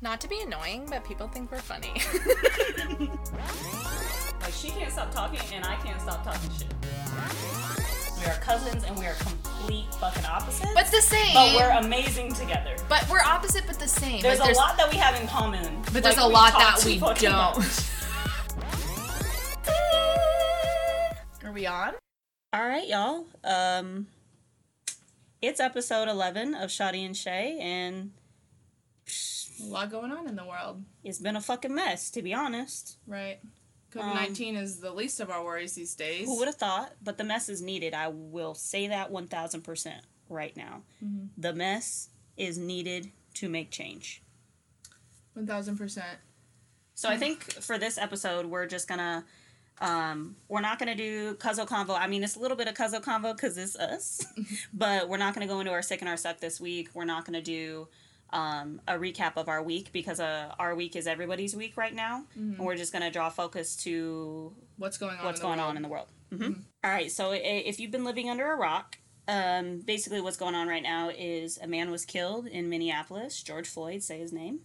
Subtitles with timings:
[0.00, 1.92] Not to be annoying, but people think we're funny.
[4.40, 6.66] Like she can't stop talking and I can't stop talking shit.
[8.20, 10.70] We are cousins and we are complete fucking opposites.
[10.74, 11.32] but the same.
[11.32, 12.76] but we're amazing together.
[12.86, 14.20] But we're opposite, but the same.
[14.20, 15.80] There's Like, a lot that we have in common.
[15.94, 17.86] But there's Like, a lot that we don't.
[21.42, 21.94] Are we on?
[22.52, 23.24] All right, y'all.
[23.44, 24.08] Um,
[25.40, 28.10] it's episode 11 of Shawty and Shea, and
[29.60, 32.98] A lot going on in the world, it's been a fucking mess, to be honest.
[33.06, 33.38] right?
[33.92, 36.26] COVID 19 is the least of our worries these days.
[36.26, 36.94] Who would have thought?
[37.02, 37.94] But the mess is needed.
[37.94, 39.92] I will say that 1000%
[40.28, 40.82] right now.
[41.04, 41.26] Mm-hmm.
[41.38, 44.22] The mess is needed to make change.
[45.36, 46.02] 1000%.
[46.96, 49.24] So I think for this episode, we're just gonna,
[49.80, 51.98] um, we're not gonna do Cuzzo Convo.
[51.98, 54.24] I mean, it's a little bit of Cuzzo Convo because it's us,
[54.72, 56.90] but we're not gonna go into our sick and our suck this week.
[56.94, 57.88] We're not gonna do
[58.30, 62.24] um, a recap of our week because uh, our week is everybody's week right now,
[62.34, 65.24] and we're just gonna draw focus to What's going on?
[65.24, 65.70] what's in the going world?
[65.70, 66.08] on in the world.
[66.30, 70.54] hmm All right, so if you've been living under a rock, um, basically what's going
[70.54, 73.42] on right now is a man was killed in Minneapolis.
[73.42, 74.60] George Floyd, say his name.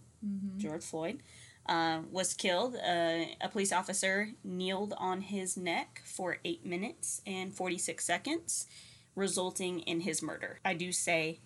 [0.58, 1.22] George Floyd
[1.66, 2.74] uh, was killed.
[2.76, 8.66] Uh, a police officer kneeled on his neck for eight minutes and 46 seconds,
[9.14, 10.60] resulting in his murder.
[10.64, 11.40] I do say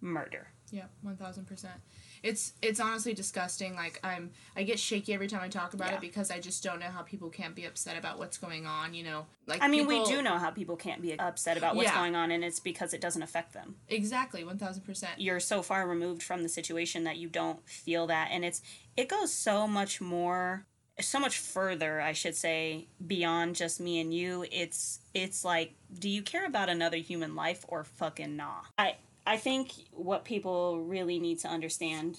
[0.00, 0.48] murder.
[0.70, 1.74] Yeah, one thousand percent.
[2.22, 3.74] It's it's honestly disgusting.
[3.76, 5.94] Like I'm, I get shaky every time I talk about Yeah.
[5.96, 8.94] it because I just don't know how people can't be upset about what's going on.
[8.94, 11.76] You know, like I mean, people- we do know how people can't be upset about
[11.76, 11.96] what's Yeah.
[11.96, 13.76] going on, and it's because it doesn't affect them.
[13.88, 15.20] exactly one thousand percent.
[15.20, 18.60] you're so far removed from the situation that you don't feel that and it's
[18.96, 20.66] it goes so much more
[21.00, 26.08] so much further i should say beyond just me and you it's it's like do
[26.08, 28.94] you care about another human life or fucking nah i
[29.26, 32.18] i think what people really need to understand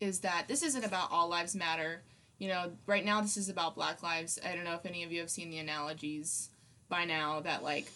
[0.00, 2.02] Is that this isn't about all lives matter?
[2.38, 4.38] You know, right now this is about Black lives.
[4.44, 6.50] I don't know if any of you have seen the analogies
[6.88, 7.86] by now that like.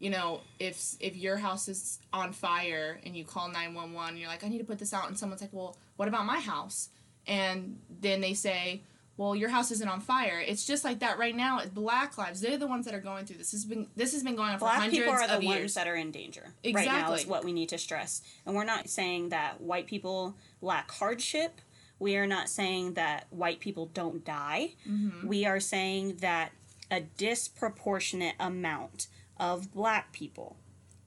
[0.00, 4.16] You know, if if your house is on fire and you call nine one one,
[4.16, 6.40] you're like, I need to put this out, and someone's like, Well, what about my
[6.40, 6.88] house?
[7.28, 8.82] And then they say,
[9.22, 10.42] well your house isn't on fire.
[10.44, 12.40] It's just like that right now black lives.
[12.40, 13.52] They're the ones that are going through this.
[13.52, 15.44] This has been this has been going on for black hundreds people are the of
[15.44, 15.74] ones years.
[15.74, 17.24] that are in danger right now is Exactly.
[17.30, 18.22] what we need to stress.
[18.44, 21.60] And we're not saying that white people lack hardship.
[21.98, 24.74] We are not saying that white people don't die.
[24.88, 25.26] Mm-hmm.
[25.26, 26.50] we are saying that
[26.90, 29.06] a disproportionate amount
[29.38, 30.56] of black people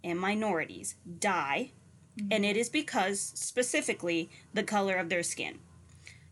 [0.03, 1.71] and minorities die.
[2.17, 2.27] Mm-hmm.
[2.31, 5.59] and it is because specifically the color of their skin.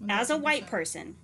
[0.08, 0.70] As a white 100%.
[0.70, 1.16] person,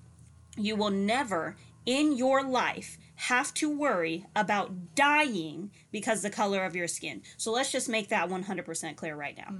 [0.59, 1.56] you will never
[1.86, 7.22] in your life have to worry about dying because the color of your skin.
[7.38, 9.53] So let's just make that 100% clear right now.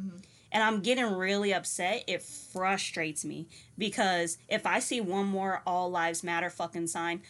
[0.51, 2.03] And I'm getting really upset.
[2.07, 7.21] It frustrates me because if I see one more all lives matter fucking sign,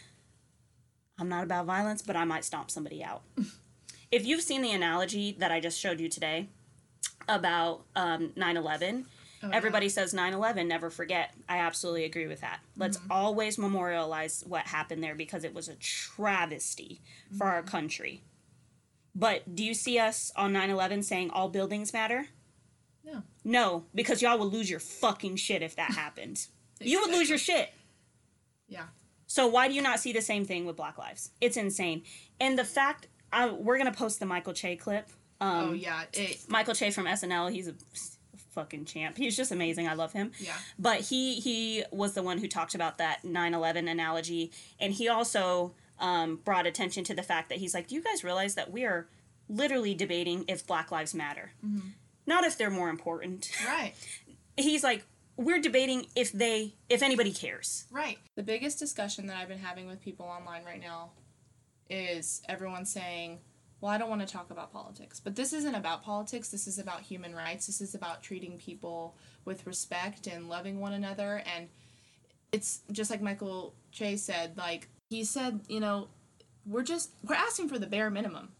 [1.18, 3.22] I'm not about violence, but I might stomp somebody out.
[4.10, 6.48] if you've seen the analogy that I just showed you today
[7.28, 8.32] about um,
[9.42, 11.34] 9/11, everybody says 9/11, never forget.
[11.48, 12.60] I absolutely agree with that.
[12.76, 17.00] Let's always memorialize what happened there because it was a travesty
[17.36, 18.22] for our country.
[19.14, 22.28] But do you see us on 9/11 saying all buildings matter?
[23.04, 23.22] No.
[23.44, 26.46] No, because y'all would lose your fucking shit if that happened.
[26.80, 27.72] You would lose your shit.
[28.68, 28.86] yeah
[29.26, 31.30] So why do you not see the same thing with Black Lives?
[31.40, 32.02] It's insane.
[32.40, 35.08] And the fact I, we're gonna post the Michael Che clip.
[35.40, 37.50] Um, oh yeah it Michael Che from SNL.
[37.50, 37.74] He's a
[38.50, 39.16] fucking champ.
[39.16, 39.88] He's just amazing.
[39.88, 40.32] I love him.
[40.38, 40.56] Yeah.
[40.78, 45.74] But he he was the one who talked about that 9/11 analogy, and he also
[45.98, 48.84] um, brought attention to the fact that he's like, do you guys realize that we
[48.84, 49.06] are
[49.48, 51.50] literally debating if Black Lives Matter,
[52.26, 53.50] not if they're more important.
[53.66, 53.94] right
[54.56, 55.04] He's like,
[55.36, 57.84] we're debating if they if anybody cares.
[57.90, 61.10] right the biggest discussion that i've been having with people online right now
[61.88, 63.38] is everyone saying
[63.80, 66.78] well i don't want to talk about politics but this isn't about politics this is
[66.78, 69.14] about human rights this is about treating people
[69.44, 71.68] with respect and loving one another and
[72.52, 76.08] it's just like michael che said like he said you know
[76.66, 78.50] we're just we're asking for the bare minimum.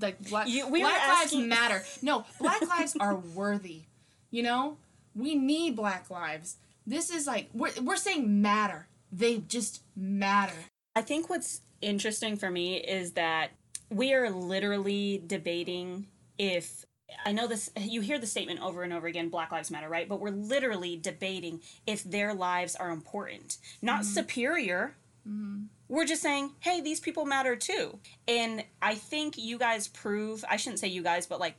[0.00, 1.82] Like black, You- we black asking- lives matter.
[2.02, 3.82] No black lives are worthy
[4.30, 4.76] you know?
[5.14, 6.56] We need black lives.
[6.86, 8.86] This is like we're, we're saying matter.
[9.10, 10.54] They just matter.
[10.94, 13.50] I think what's interesting for me is that
[13.92, 16.06] we are literally debating
[16.38, 16.84] if
[17.26, 20.08] I know this you hear the statement over and over again black lives matter right?
[20.08, 23.58] But we're literally debating if their lives are important.
[23.80, 24.12] Not mm-hmm.
[24.12, 24.96] superior.
[25.28, 25.64] Mm-hmm.
[25.88, 27.98] We're just saying hey these people matter too.
[28.26, 31.56] And I think you guys prove I shouldn't say you guys but like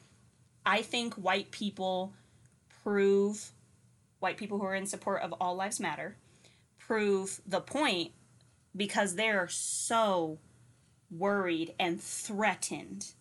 [0.66, 2.14] I think white people
[2.84, 3.52] prove
[4.20, 6.18] white people who are in support of all lives matter
[6.80, 8.12] prove the point
[8.76, 10.40] because they're so
[11.18, 13.12] worried and threatened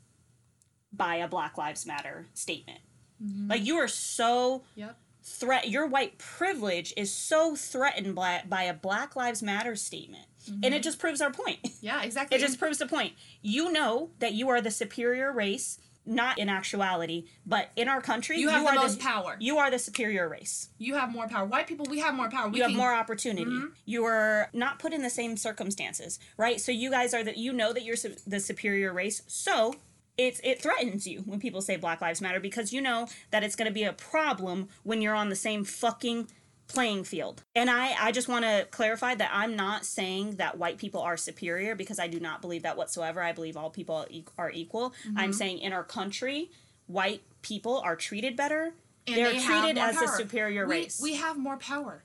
[0.92, 2.80] by a black lives matter statement.
[3.22, 3.48] Mm-hmm.
[3.50, 4.96] Like you are so Yep.
[5.22, 10.26] threat your white privilege is so threatened by, by a black lives matter statement.
[10.46, 10.82] And it mm-hmm.
[10.82, 11.60] just proves our point.
[11.80, 12.36] Yeah, exactly.
[12.36, 13.12] it just proves the point.
[13.42, 18.38] You know that you are the superior race not in actuality but in our country
[18.38, 19.37] You have the are most power.
[19.38, 21.44] you are the superior race you have more power.
[21.46, 22.49] White people, we have more power.
[22.49, 23.66] We you have more opportunity mm-hmm.
[23.84, 27.52] you are not put in the same circumstances right so you guys are that you
[27.52, 29.75] know that you're su- the superior race so
[30.19, 33.56] it's it threatens you when people say black lives matter because you know that it's
[33.56, 36.28] going to be a problem when you're on the same fucking
[36.72, 40.78] playing field and i i just want to clarify that i'm not saying that white
[40.78, 44.06] people are superior because i do not believe that whatsoever i believe all people
[44.38, 45.19] are equal Mm-hmm.
[45.19, 46.50] i'm saying in our country
[46.86, 48.72] white people are treated better
[49.06, 52.04] and they're they treated as a superior We- race We have more power.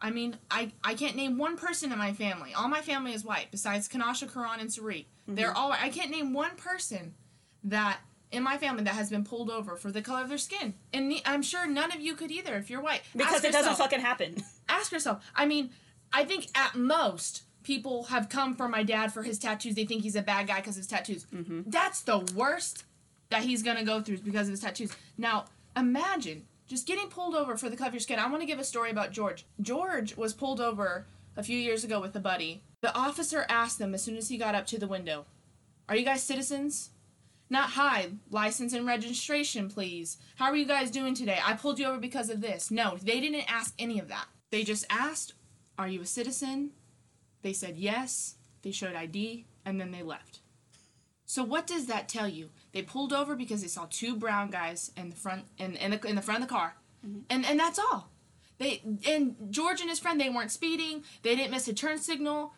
[0.00, 2.52] I mean, I, I can't name one person in my family.
[2.52, 5.06] All my family is white, besides Kanasha, Karan, and Sariq.
[5.06, 5.34] Mm-hmm.
[5.36, 5.72] They're all.
[5.72, 7.14] I can't name one person
[7.62, 8.00] that
[8.34, 11.12] in my family that has been pulled over for the color of their skin, and
[11.24, 13.02] I'm sure none of you could either if you're white.
[13.16, 15.24] because Ask it doesn't fucking happen ask yourself.
[15.34, 15.70] I mean,
[16.12, 19.74] I think at most people have come for my dad for his tattoos.
[19.74, 21.26] They think he's a bad guy because of his tattoos.
[21.34, 21.62] Mm-hmm.
[21.66, 22.84] That's the worst
[23.30, 24.92] that he's gonna go through because of his tattoos.
[25.16, 25.46] Now,
[25.76, 28.18] imagine just getting pulled over for the color of your skin.
[28.18, 29.44] I want to give a story about George.
[29.60, 32.62] George was pulled over a few years ago with a buddy.
[32.80, 35.26] The officer asked them as soon as he got up to the window,
[35.88, 36.90] "Are you guys citizens?"
[37.54, 40.18] Not hi, license and registration, please.
[40.34, 41.38] How are you guys doing today?
[41.40, 42.68] I pulled you over because of this.
[42.68, 44.26] No, they didn't ask any of that.
[44.50, 45.34] They just asked,
[45.78, 46.72] Are you a citizen?
[47.42, 48.34] They said yes.
[48.62, 50.40] They showed ID, and then they left.
[51.26, 52.50] So what does that tell you?
[52.72, 56.08] They pulled over because they saw two brown guys in the front in, in, the,
[56.08, 56.74] in the front of the car.
[57.06, 57.20] Mm-hmm.
[57.30, 58.10] And and that's all.
[58.58, 61.04] They and George and his friend they weren't speeding.
[61.22, 62.52] They didn't miss a turn signal.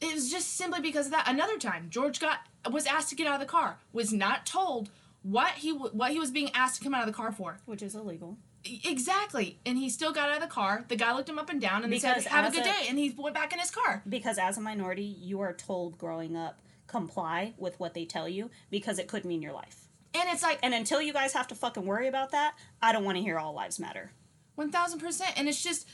[0.00, 1.28] It was just simply because of that.
[1.28, 3.78] Another time, George got was asked to get out of the car.
[3.92, 4.90] Was not told
[5.22, 7.58] what he w- what he was being asked to come out of the car for.
[7.66, 8.36] which is illegal
[8.84, 10.84] Exactly, and he still got out of the car.
[10.88, 12.64] The guy looked him up and down, and they Because said, "Have a good a-
[12.64, 14.02] day," and he went back in his car.
[14.08, 18.50] because as a minority you are told growing up comply with what they tell you
[18.68, 21.54] because it could mean your life And it's like and until you guys have to
[21.54, 24.10] fucking worry about that i don't want to hear all lives matter
[24.56, 25.86] one thousand percent, and it's just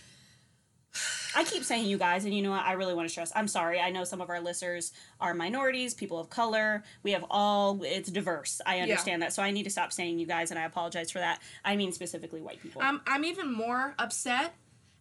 [1.36, 2.64] I keep saying you guys, and you know what?
[2.64, 3.30] I really want to stress.
[3.36, 3.78] I'm sorry.
[3.78, 6.82] I know some of our listeners are minorities, people of color.
[7.02, 8.62] We have all, it's diverse.
[8.64, 9.34] I understand that.
[9.34, 11.40] So I need to stop saying you guys, and I apologize for that.
[11.62, 12.80] I mean specifically white people.
[12.80, 14.54] I'm I'm even more upset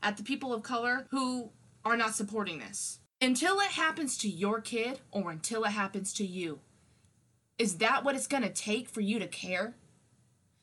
[0.03, 1.51] at the people of color who
[1.85, 2.99] are not supporting this.
[3.21, 6.59] Until it happens to your kid or until it happens to you.
[7.57, 9.75] Is that what it's gonna take for you to care?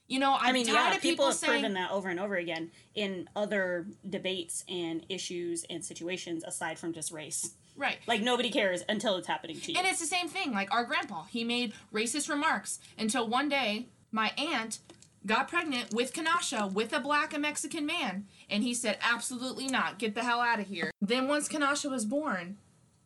[0.09, 2.21] You know, I'm I mean, yeah, of people people have saying proven that over and
[2.21, 7.53] over again in other debates and issues and situations aside from just race.
[7.77, 7.99] right.
[8.07, 9.79] Like nobody cares until it's happening to you.
[9.79, 10.53] And it's the same thing.
[10.53, 14.81] Like our grandpa, he made racist remarks until one day my aunt
[15.25, 19.99] got pregnant with Kanasha with a black and Mexican man, and he said, "Absolutely not.
[19.99, 22.59] Get the hell out of here." Then once Kanasha was born,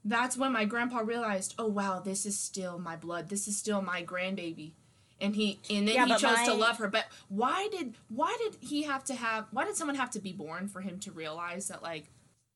[0.05, 3.29] that's when my grandpa realized, "Oh wow, this is still my blood.
[3.29, 4.73] This is still my grandbaby."
[5.21, 6.89] And he and then Yeah, he chose to love her.
[6.89, 10.33] But why did why did he have to have why did someone have to be
[10.33, 12.05] born for him to realize that like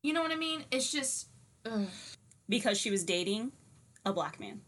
[0.02, 0.64] you know what I mean?
[0.70, 1.28] It's just
[1.64, 1.86] ugh.
[2.48, 3.52] because she was dating
[4.04, 4.60] a black man.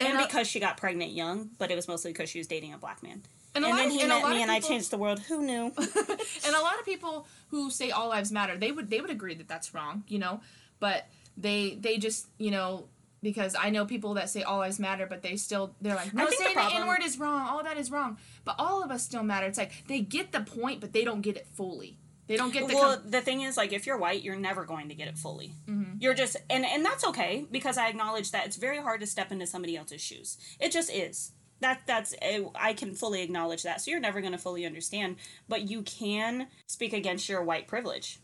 [0.00, 2.46] And, And a- because she got pregnant young, but it was mostly because she was
[2.46, 3.22] dating a black man.
[3.54, 5.18] And And, then of- he and met me of and I changed the world.
[5.20, 5.72] Who knew?
[5.76, 9.34] and a lot of people who say all lives matter they would they would agree
[9.34, 10.40] that that's wrong you know
[10.80, 12.88] but they they just you know
[13.22, 16.26] because I know people that say all lives matter, but they still they're like, no,
[16.26, 17.48] the saying the, problem- N word is wrong.
[17.48, 18.18] All that is wrong.
[18.44, 19.46] But all of us still matter.
[19.46, 21.98] It's like they get the point, but they don't get it fully.
[22.28, 22.74] They don't get the.
[22.74, 25.16] well, com- the thing is, like, if you're white, you're never going to get it
[25.16, 25.54] fully.
[25.66, 25.94] Mm-hmm.
[25.98, 29.32] You're just, and and that's okay because I acknowledge that it's very hard to step
[29.32, 30.36] into somebody else's shoes.
[30.60, 31.32] It just is.
[31.60, 33.80] That that's eh, I can fully acknowledge that.
[33.80, 35.16] So you're never going to fully understand,
[35.48, 38.20] but you can speak against your white privilege.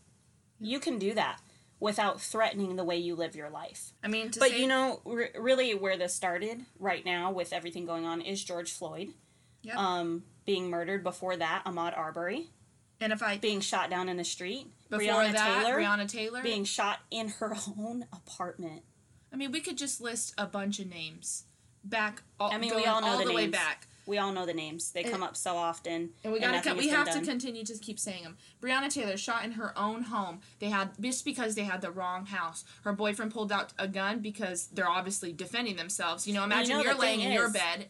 [0.59, 1.41] You can do that
[1.85, 3.93] without threatening the way you live your life.
[4.03, 7.53] I mean, to But say, you know, r- really, where this started right now with
[7.53, 9.09] everything going on is George Floyd
[9.61, 9.77] Yep.
[9.77, 11.03] um, being murdered.
[11.03, 12.49] Before that, Ahmaud Arbery
[12.99, 14.65] and if I being shot down in the street.
[14.89, 16.41] before Breonna that, Taylor Breonna Taylor.
[16.41, 18.81] being shot in her own apartment.
[19.31, 21.43] I mean, we could just list a bunch of names
[21.83, 22.23] back.
[22.39, 23.87] All, I mean, we all know all the, the, way back.
[24.05, 24.91] We all know the names.
[24.91, 27.19] They come eh, up so often, And we gotta, nothing co- we have done.
[27.19, 28.37] to continue to keep saying them.
[28.61, 30.41] Breonna Taylor shot in her own home.
[30.59, 32.63] They had just because they had the wrong house.
[32.83, 36.27] Her boyfriend pulled out a gun because they're obviously defending themselves.
[36.27, 37.87] You know, imagine know, you are laying in your bed.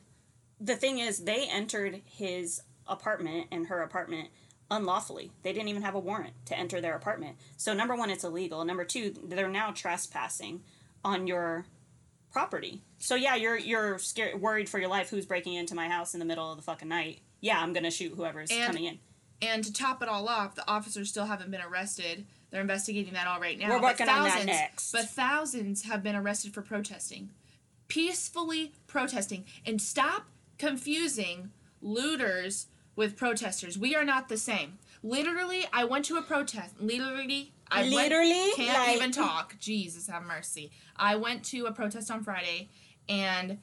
[0.59, 4.29] the thing is, they entered his apartment and her apartment
[4.71, 5.31] unlawfully.
[5.43, 7.37] They didn't even have a warrant to enter their apartment.
[7.57, 8.63] So number one, it's illegal.
[8.65, 10.61] Number two, they're now trespassing
[11.03, 11.65] on your
[12.39, 12.81] property.
[12.97, 15.09] So yeah, you're you're scared, worried for your life.
[15.09, 17.21] Who's breaking into my house in the middle of the fucking night?
[17.39, 18.99] Yeah, I'm gonna shoot whoever's And- coming in.
[19.41, 22.25] And to top it all off, the officers still haven't been arrested.
[22.51, 23.69] They're investigating that all right now.
[23.69, 24.91] We're working on that thousands- next.
[24.91, 27.29] But thousands have been arrested for protesting,
[27.87, 30.25] peacefully protesting, and stop
[30.57, 31.51] confusing
[31.81, 33.77] looters with protesters.
[33.77, 34.77] We are not the same.
[35.01, 36.79] Literally, I went to a protest.
[36.81, 39.55] Literally, I went- Literally, can't like- even talk.
[39.59, 40.71] Jesus have mercy.
[40.95, 42.69] I went to a protest on Friday,
[43.09, 43.57] and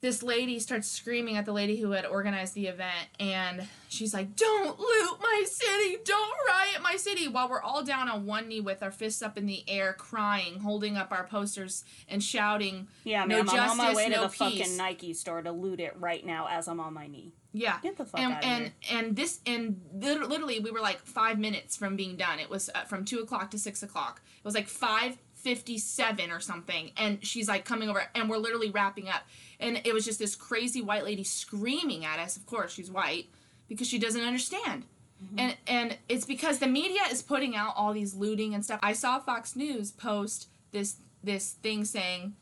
[0.00, 4.36] this lady starts screaming at the lady who had organized the event and she's like
[4.36, 8.60] don't loot my city don't riot my city while we're all down on one knee
[8.60, 13.24] with our fists up in the air crying holding up our posters and shouting Yeah,
[13.24, 14.36] no man, I'm on my way to the peace.
[14.38, 17.32] fucking Nike store to loot it right now as I'm on my knee.
[17.58, 17.78] Yeah.
[17.82, 18.98] Get the fuck and out of and here.
[18.98, 22.38] and this and literally we were like five minutes from being done.
[22.38, 24.22] It was uh, from two o'clock to six o'clock.
[24.38, 26.90] It was like five 57 or something.
[26.96, 29.22] And she's like coming over and we're literally wrapping up.
[29.60, 32.36] And it was just this crazy white lady screaming at us.
[32.36, 33.26] Of course she's white
[33.68, 34.84] because she doesn't understand.
[35.24, 35.38] Mm-hmm.
[35.40, 38.78] and and it's because the media is putting out all these looting and stuff.
[38.84, 42.34] I saw fox news post this this thing saying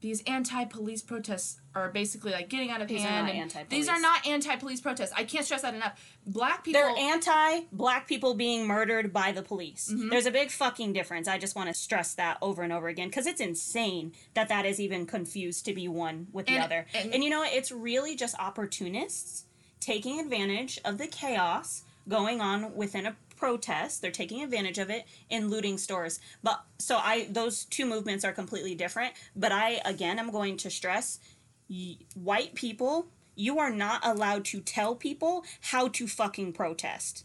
[0.00, 3.68] these anti-police protests are basically like getting out of These are hand not anti-police.
[3.70, 8.08] these are not anti-police protests i can't stress that enough black people They're anti black
[8.08, 9.90] people being murdered by the police.
[9.92, 10.08] Mm-hmm.
[10.10, 11.26] There's a big fucking difference.
[11.28, 14.64] I just want to stress that over and over again because it's insane that that
[14.66, 16.86] is even confused to be one with the And- other.
[16.94, 17.42] and- And, you know?
[17.44, 19.44] It's really just opportunists
[19.80, 24.02] taking advantage of the chaos going on within a protest.
[24.02, 26.20] They're taking advantage of it in looting stores.
[26.42, 29.14] But so I those two movements are completely different.
[29.34, 31.18] But I again I'm going to stress
[32.14, 37.24] white people, you are not allowed to tell people how to fucking protest.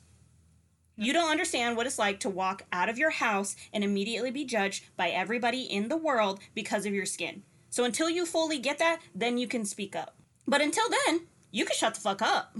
[0.98, 4.45] You don't understand what it's like to walk out of your house and immediately be
[4.45, 7.43] judged by everybody in the world because of your skin.
[7.69, 10.15] So until you fully get that, then you can speak up.
[10.48, 12.55] But until then, you can shut the fuck up.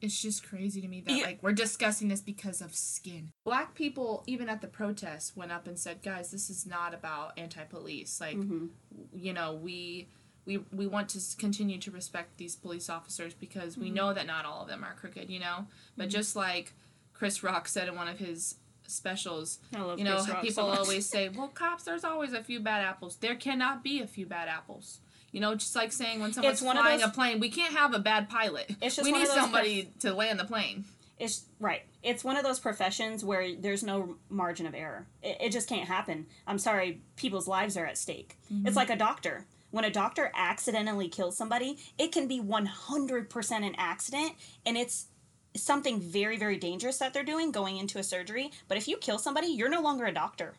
[0.00, 1.24] It's just crazy to me that Yeah.
[1.24, 5.66] like we're discussing this because of skin black people even at the protest went up
[5.66, 8.66] and said guys this is not about anti-police like Mm-hmm.
[9.12, 10.08] you know we
[10.46, 13.82] we we want to continue to respect these police officers because Mm-hmm.
[13.84, 15.66] we know that not all of them are crooked you know
[15.96, 16.72] but just like
[17.12, 20.78] chris rock said in one of his specials you know so people much.
[20.78, 24.26] always say well cops there's always a few bad apples there cannot be a few
[24.26, 24.98] bad apples
[25.32, 27.74] you know, just like saying when someone's one of flying those- a plane, we can't
[27.74, 28.74] have a bad pilot.
[28.80, 30.84] It's just we need somebody to land the plane.
[31.18, 31.82] It's right.
[32.02, 35.06] It's one of those professions where there's no margin of error.
[35.22, 36.26] It, it just can't happen.
[36.46, 38.38] I'm sorry, people's lives are at stake.
[38.48, 38.74] It's mm-hmm.
[38.74, 39.44] like a doctor.
[39.70, 44.32] When a doctor accidentally kills somebody, it can be 100% an accident
[44.66, 45.06] and it's
[45.54, 48.50] something very, very dangerous that they're doing going into a surgery.
[48.66, 50.54] But if you kill somebody, you're no longer a doctor.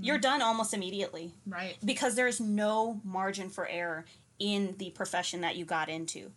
[0.00, 1.76] You're done almost immediately Right.
[1.84, 4.04] because there's no margin for error
[4.38, 6.32] in the profession that you got into.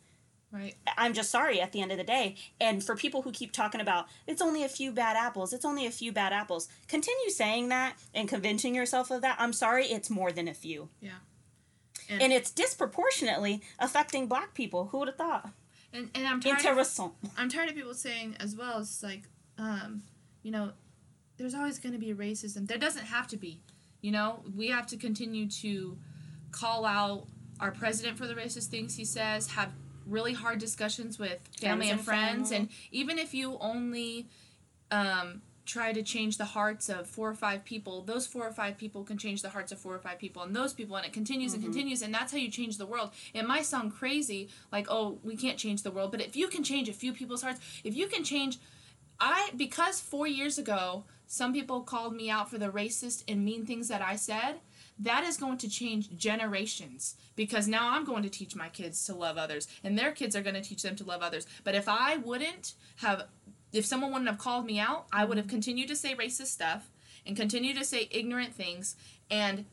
[0.52, 0.76] Right.
[0.98, 2.36] I'm just sorry at the end of the day.
[2.62, 5.86] And for people who keep talking about it's only a few bad apples, it's only
[5.88, 9.36] a few bad apples, continue saying that and convincing yourself of that.
[9.40, 10.90] I'm sorry, it's more than a few.
[11.02, 11.18] Yeah.
[12.10, 14.88] And it's disproportionately affecting black people.
[14.88, 15.50] Who would have thought?
[15.92, 16.78] And and I'm tired.
[16.78, 18.80] Of, I'm tired of people saying as well.
[18.80, 19.24] It's like,
[19.58, 20.04] um,
[20.44, 20.72] you know,
[21.38, 22.68] there's always going to be racism.
[22.68, 23.62] There doesn't have to be.
[24.02, 25.98] You know, we have to continue to
[26.52, 27.28] call out
[27.60, 29.48] our president for the racist things he says.
[29.52, 29.72] Have
[30.06, 32.58] really hard discussions with family and and friends, family.
[32.58, 34.28] and even if you only
[34.92, 38.78] um, try to change the hearts of four or five people, those four or five
[38.78, 41.14] people can change the hearts of four or five people, and those people, and it
[41.14, 43.12] continues and continues, and that's how you change the world.
[43.34, 46.64] It might sound crazy, like, oh, we can't change the world, but if you can
[46.64, 48.60] change a few people's hearts, if you can change,
[49.20, 53.66] I, because four years ago, some people called me out for the racist and mean
[53.66, 54.58] things that I said.
[55.00, 59.16] That is going to change generations because now I'm going to teach my kids to
[59.16, 61.48] love others, and their kids are going to teach them to love others.
[61.64, 63.24] But if I wouldn't have
[63.72, 66.92] if someone wouldn't have called me out, I would have continued to say racist stuff
[67.26, 68.96] and continue to say ignorant things,
[69.32, 69.66] and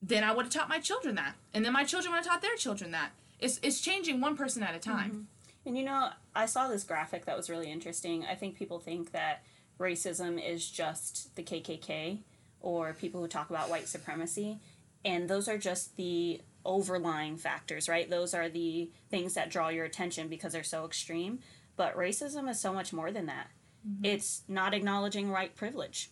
[0.00, 2.40] then I would have taught my children that, and then my children would have taught
[2.40, 3.10] their children that.
[3.38, 5.10] It's it's changing one person at a time.
[5.10, 5.66] Mm-hmm.
[5.66, 8.24] And you know, I saw this graphic that was really interesting.
[8.24, 9.42] I think people think that
[9.82, 12.20] racism is just the KKK
[12.60, 14.58] or people who talk about white supremacy.
[15.04, 18.08] And those are just the overlying factors, right?
[18.08, 21.40] Those are the things that draw your attention because they're so extreme.
[21.76, 23.48] But racism is so much more than that.
[23.86, 24.04] Mm-hmm.
[24.04, 26.10] It's not acknowledging white privilege.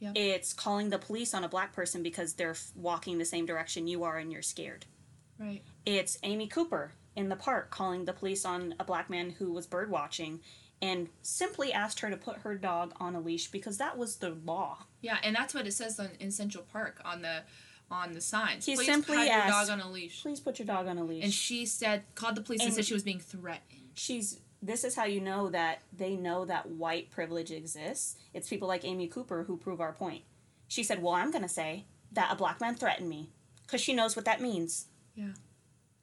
[0.00, 0.12] Yep.
[0.14, 3.88] It's calling the police on a black person because they're f- walking the same direction
[3.88, 4.84] you are and you're scared.
[5.38, 5.62] Right.
[5.86, 9.66] It's Amy Cooper in the park calling the police on a black man who was
[9.66, 10.40] bird watching
[10.80, 14.30] and simply asked her to put her dog on a leash because that was the
[14.30, 14.84] law.
[15.00, 17.42] Yeah, and that's what it says on, in Central Park on the
[17.90, 18.66] on the signs.
[18.66, 20.22] He Please simply put your dog on a leash.
[20.22, 21.24] Please put your dog on a leash.
[21.24, 23.90] And she said, called the police and, And- said she was being threatened.
[23.94, 28.16] she's this is how you know that they know that white privilege exists.
[28.34, 30.24] It's people like Amy Cooper who prove our point.
[30.66, 33.30] She said, "Well, I'm going to say that a black man threatened me
[33.68, 35.32] cuz she knows what that means." Yeah.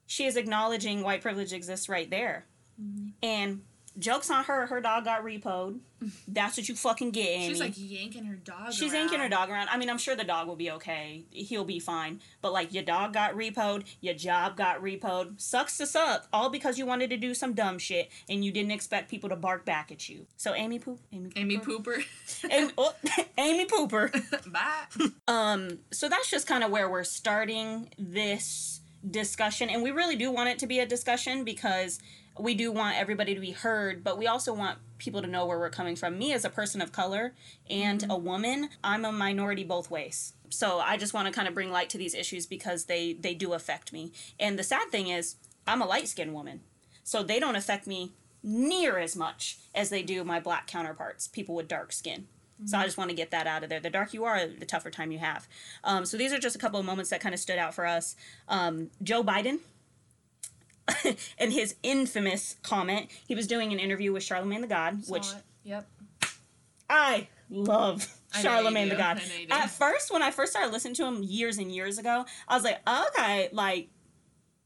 [0.08, 2.46] She is acknowledging white privilege exists right there.
[2.82, 3.10] Mm-hmm.
[3.22, 3.63] And
[3.98, 5.80] jokes on her, her dog got repoed.
[6.28, 7.48] That's what you fucking get, Amy.
[7.48, 8.74] She's like yanking her dog.
[8.74, 9.02] She's around.
[9.04, 9.70] yanking her dog around.
[9.70, 11.24] I mean, I'm sure the dog will be okay.
[11.32, 12.20] He'll be fine.
[12.42, 15.40] But like, your dog got repoed, your job got repoed.
[15.42, 16.28] Sucks to suck.
[16.32, 19.36] All because you wanted to do some dumb shit and you didn't expect people to
[19.36, 20.28] bark back at you.
[20.38, 22.04] So Amy Poop, Amy Pooper, Amy Pooper.
[22.52, 22.94] Amy, oh,
[23.38, 24.52] Amy Pooper.
[24.52, 25.10] Bye.
[25.28, 30.32] Um, so that's just kind of where we're starting this discussion, and we really do
[30.32, 32.00] want it to be a discussion because
[32.38, 35.60] we do want everybody to be heard, but we also want people to know where
[35.60, 36.18] we're coming from.
[36.18, 37.34] Me as a person of color
[37.70, 40.34] and a woman, I'm a minority both ways.
[40.50, 43.34] So I just want to kind of bring light to these issues because they they
[43.34, 44.12] do affect me.
[44.39, 45.36] And the sad thing is,
[45.68, 46.62] I'm a light-skinned woman.
[47.04, 48.13] So they don't affect me
[48.44, 52.27] near as much as they do my black counterparts, people with dark skin.
[52.63, 53.82] So I just want to get that out of there.
[53.82, 55.48] The dark you are, the tougher time you have.
[55.84, 57.86] Um, so these are just a couple of moments that kind of stood out for
[57.86, 58.15] us.
[58.48, 59.60] Um, Joe Biden
[61.38, 63.10] and his infamous comment.
[63.27, 65.44] He was doing an interview with Charlamagne the God, which it.
[65.63, 65.88] Yep.
[66.89, 68.96] I love Charlamagne the.
[68.96, 69.18] God.
[69.18, 69.54] I know you do.
[69.54, 72.63] At first, when I first started listening to him years and years ago, I was
[72.63, 73.89] like, okay, like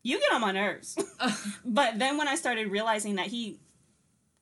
[0.03, 0.97] you get on my nerves.
[1.65, 3.59] but then when I started realizing that he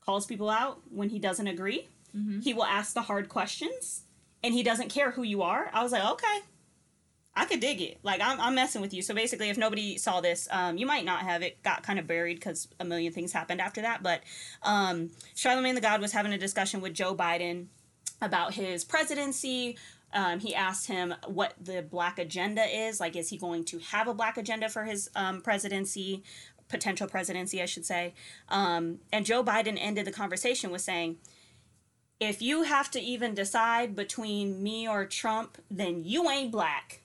[0.04, 2.40] calls people out when he doesn't agree, Mm-hmm.
[2.40, 4.04] he will ask the hard questions,
[4.42, 5.70] and he doesn't care who you are.
[5.74, 6.40] I was like, okay.
[7.38, 8.00] I could dig it.
[8.02, 9.04] Like I'm, I'm messing with you.
[9.04, 11.62] So basically, if nobody saw this, um, you might not have it.
[11.62, 14.02] Got kind of buried because a million things happened after that.
[14.02, 14.22] But
[14.64, 17.68] um, Charlamagne the God was having a discussion with Joe Biden
[18.24, 19.78] about his presidency.
[20.14, 23.00] Um, he asked him what the black agenda is.
[23.00, 26.24] Like, is he going to have a black agenda for his um, presidency,
[26.70, 28.16] potential presidency, I should say?
[28.50, 31.18] Um, and Joe Biden ended the conversation with saying,
[32.20, 37.02] if you have to even decide between me or Trump, then you ain't black.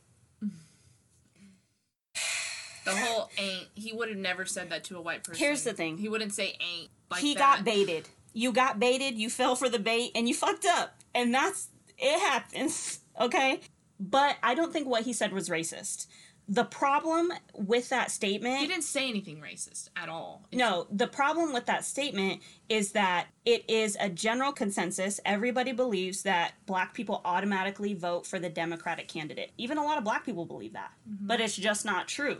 [2.84, 3.68] The whole ain't.
[3.74, 5.38] He would have never said that to a white person.
[5.38, 5.98] Here's the thing.
[5.98, 6.90] He wouldn't say ain't.
[7.10, 7.38] Like he that.
[7.58, 8.08] got baited.
[8.34, 10.96] You got baited, you fell for the bait, and you fucked up.
[11.14, 11.68] And that's
[11.98, 13.60] it happens, okay?
[14.00, 16.06] But I don't think what he said was racist.
[16.48, 20.44] The problem with that statement He didn't say anything racist at all.
[20.52, 25.20] No, the problem with that statement is that it is a general consensus.
[25.24, 29.52] Everybody believes that black people automatically vote for the Democratic candidate.
[29.56, 30.90] Even a lot of black people believe that.
[31.08, 31.28] Mm-hmm.
[31.28, 32.38] But it's just not true.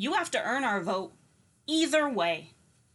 [0.00, 1.12] You have to earn our vote
[1.66, 2.54] either way.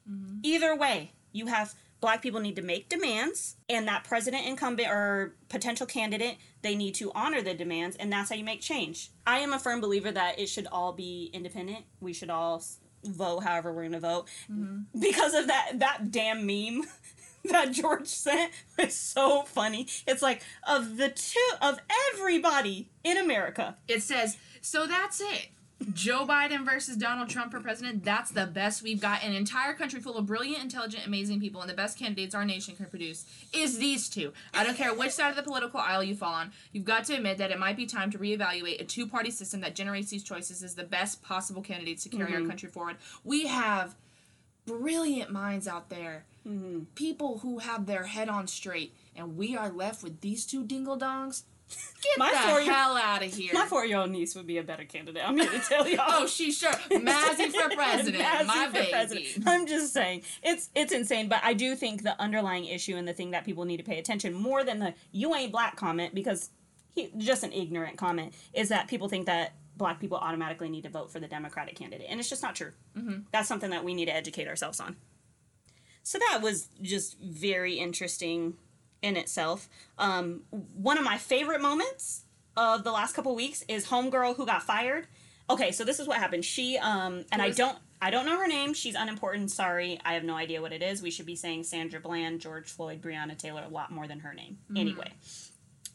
[0.10, 0.40] Mm-hmm.
[0.42, 1.12] Either way.
[1.34, 6.38] You have black people need to make demands and that president incumbent or potential candidate
[6.64, 9.58] they need to honor the demands and that's how you make change i am a
[9.58, 12.62] firm believer that it should all be independent we should all
[13.06, 14.82] vote however we're going to vote mm-hmm.
[15.00, 16.84] because of that that damn meme
[17.46, 21.80] that george sent was so funny it's like of the two of
[22.14, 25.50] everybody in america It says, so that's it.
[25.94, 29.24] Joe Biden versus Donald Trump for president, that's the best we've got.
[29.24, 32.76] An entire country full of brilliant, intelligent, amazing people, and the best candidates our nation
[32.76, 34.32] can produce is these two.
[34.54, 37.16] I don't care which side of the political aisle you fall on, you've got to
[37.16, 40.24] admit that it might be time to reevaluate a two party system that generates these
[40.24, 42.50] choices as the best possible candidates to carry our mm-hmm.
[42.50, 42.96] country forward.
[43.26, 43.96] We have
[44.66, 46.86] brilliant minds out there, mm-hmm.
[46.96, 50.98] people who have their head on straight, and we are left with these two dingle
[50.98, 51.44] dongs.
[51.70, 53.52] Get My the hell out of here.
[53.54, 56.56] my four-year-old niece would be a better candidate i'm here to tell y'all Oh, she's
[56.58, 56.72] sure.
[56.72, 58.24] Mazzy for president.
[58.24, 58.92] Mazzy my for baby.
[58.92, 59.44] president.
[59.48, 63.14] I'm just saying it's it's insane, but I do think the underlying issue and the
[63.14, 66.52] thing that people need to pay attention more than the "you ain't black" comment because
[66.94, 70.90] he just an ignorant comment is that people think that black people automatically need to
[70.90, 72.72] vote for the Democratic candidate, and it's just not true.
[72.96, 73.22] Mm-hmm.
[73.32, 74.96] That's something that we need to educate ourselves on.
[76.04, 78.54] So that was just very interesting
[79.06, 79.70] in itself.
[80.00, 82.24] Um, one of my favorite moments
[82.58, 85.08] of the last couple weeks is homegirl who got fired.
[85.48, 86.44] Okay, so this is what happened.
[86.44, 88.74] She um and I don't I don't know her name.
[88.74, 89.52] She's unimportant.
[89.52, 91.04] Sorry, I have no idea what it is.
[91.04, 94.34] We should be saying Sandra Bland, George Floyd, Breonna Taylor a lot more than her
[94.34, 94.58] name.
[94.76, 95.12] Anyway,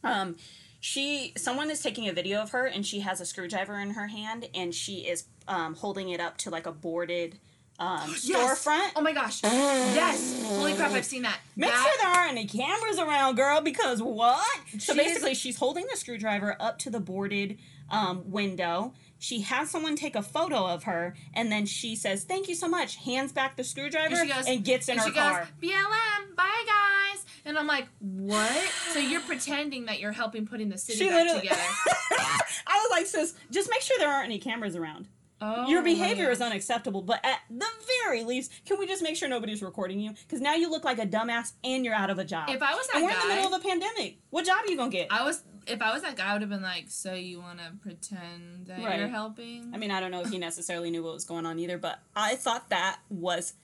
[0.04, 0.36] um,
[0.78, 4.06] she someone is taking a video of her and she has a screwdriver in her
[4.06, 7.40] hand and she is um, holding it up to like a boarded
[7.80, 8.64] um, Yes!
[8.64, 8.90] storefront.
[8.94, 9.40] Oh my gosh.
[9.44, 10.42] yes.
[10.46, 11.38] Holy crap, I've seen that.
[11.56, 14.46] Make That- sure there aren't any cameras around, girl, because what?
[14.78, 17.58] So basically, she's holding the screwdriver up to the boarded
[17.90, 18.92] um, window.
[19.18, 22.68] She has someone take a photo of her, and then she says, "Thank you so
[22.68, 25.40] much." Hands back the screwdriver And she goes- and gets in and her she car.
[25.60, 27.24] goes, BLM, bye guys.
[27.44, 28.50] And I'm like, what?
[28.92, 31.60] So you're pretending that you're helping putting the city She back together.
[32.10, 35.08] I was like, "Sis, just make sure there aren't any cameras around."
[35.42, 37.66] Oh, Your behavior is unacceptable, but at the
[38.04, 40.10] very least, can we just make sure nobody's recording you?
[40.12, 42.50] Because now you look like a dumbass and you're out of a job.
[42.50, 44.18] If I was that and we're in the middle of a pandemic.
[44.30, 45.08] What job are you gonna get?
[45.10, 47.58] I was if I was that guy, I would have been like, so you want
[47.58, 48.98] to pretend that Right.
[48.98, 49.70] you're helping?
[49.74, 52.00] I mean, I don't know if he necessarily knew what was going on either, but
[52.16, 53.54] I thought that was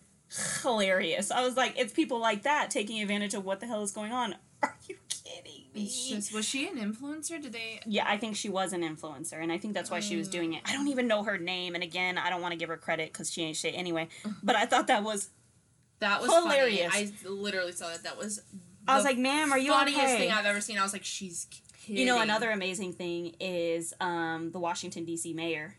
[0.62, 1.30] hilarious.
[1.30, 4.12] I was like, it's people like that taking advantage of what the hell is going
[4.12, 4.36] on.
[4.62, 5.65] Are you kidding?
[5.76, 7.40] It's just was she an influencer?
[7.40, 7.80] Did they?
[7.86, 10.54] yeah, I think she was an influencer, and I think that's why she was doing
[10.54, 10.62] it.
[10.64, 13.12] I don't even know her name, and again, I don't want to give her credit
[13.12, 14.08] because she ain't shit anyway.
[14.42, 15.30] But I thought that was.
[15.98, 16.92] That was Hilarious.
[16.92, 17.12] Funny.
[17.24, 18.02] I literally saw that.
[18.04, 18.42] That was.
[18.86, 20.18] I was like, ma'am, are you funniest okay?
[20.18, 20.78] thing I've ever seen.
[20.78, 21.46] I was like, she's.
[21.82, 22.00] Kidding.
[22.00, 25.32] You know, another amazing thing is um, the Washington D.C.
[25.32, 25.76] mayor,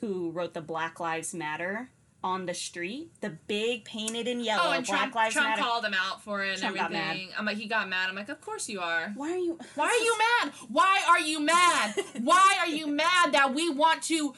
[0.00, 1.90] who wrote the Black Lives Matter
[2.24, 5.62] on the street, the big painted in yellow Oh, and Black Trump, Lives Trump Matter.
[5.62, 7.30] called him out for it and Trump got everything.
[7.36, 8.08] I'm like, he got mad.
[8.08, 9.12] I'm like, of course you are.
[9.16, 9.58] Why are you?
[9.74, 10.52] Why are you mad?
[10.68, 11.94] Why are you mad?
[12.22, 14.34] Why are you mad that we want to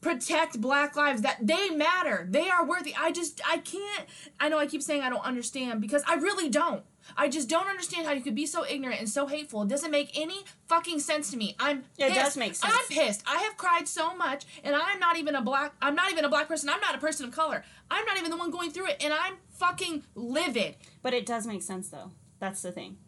[0.00, 2.26] protect black lives that they matter.
[2.30, 2.94] They are worthy.
[2.98, 4.06] I just I can't
[4.38, 6.84] I know I keep saying I don't understand because I really don't.
[7.16, 9.62] I just don't understand how you could be so ignorant and so hateful.
[9.62, 11.54] It doesn't make any fucking sense to me.
[11.58, 12.14] I'm It pissed.
[12.14, 12.72] does make sense.
[12.74, 13.22] I'm pissed.
[13.26, 16.28] I have cried so much and I'm not even a black I'm not even a
[16.28, 16.68] black person.
[16.68, 17.64] I'm not a person of color.
[17.90, 20.76] I'm not even the one going through it and I'm fucking livid.
[21.02, 22.10] But it does make sense though.
[22.38, 22.98] That's the thing.